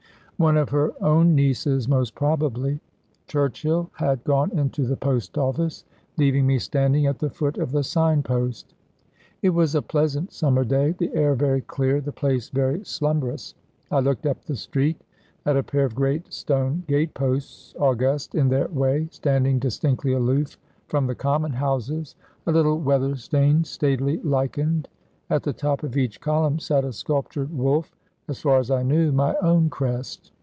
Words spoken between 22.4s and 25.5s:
a little weather stained, staidly lichened. At